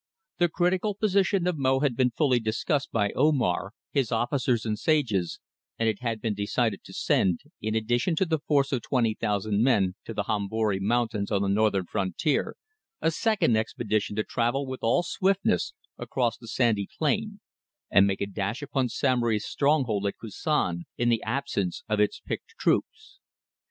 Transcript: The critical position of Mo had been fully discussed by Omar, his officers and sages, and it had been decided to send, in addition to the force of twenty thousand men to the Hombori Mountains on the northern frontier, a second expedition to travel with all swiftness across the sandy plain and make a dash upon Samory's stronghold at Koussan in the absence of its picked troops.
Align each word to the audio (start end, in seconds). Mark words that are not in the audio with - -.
The 0.39 0.49
critical 0.49 0.95
position 0.95 1.45
of 1.45 1.59
Mo 1.59 1.81
had 1.81 1.95
been 1.95 2.09
fully 2.09 2.39
discussed 2.39 2.91
by 2.91 3.11
Omar, 3.15 3.71
his 3.91 4.11
officers 4.11 4.65
and 4.65 4.79
sages, 4.79 5.39
and 5.77 5.87
it 5.87 6.01
had 6.01 6.19
been 6.19 6.33
decided 6.33 6.83
to 6.85 6.91
send, 6.93 7.41
in 7.61 7.75
addition 7.75 8.15
to 8.15 8.25
the 8.25 8.39
force 8.39 8.71
of 8.71 8.81
twenty 8.81 9.13
thousand 9.13 9.61
men 9.61 9.93
to 10.05 10.15
the 10.15 10.23
Hombori 10.23 10.79
Mountains 10.79 11.29
on 11.29 11.43
the 11.43 11.47
northern 11.47 11.85
frontier, 11.85 12.55
a 12.99 13.11
second 13.11 13.55
expedition 13.55 14.15
to 14.15 14.23
travel 14.23 14.65
with 14.65 14.79
all 14.81 15.03
swiftness 15.03 15.75
across 15.99 16.35
the 16.35 16.47
sandy 16.47 16.87
plain 16.97 17.39
and 17.91 18.07
make 18.07 18.21
a 18.21 18.25
dash 18.25 18.63
upon 18.63 18.89
Samory's 18.89 19.45
stronghold 19.45 20.07
at 20.07 20.15
Koussan 20.19 20.85
in 20.97 21.09
the 21.09 21.21
absence 21.21 21.83
of 21.87 21.99
its 21.99 22.19
picked 22.19 22.55
troops. 22.57 23.19